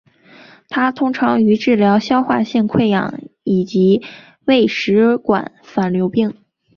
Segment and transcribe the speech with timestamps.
[0.67, 4.01] 它常用于治疗消化性溃疡以及
[4.45, 6.33] 胃食管反流病。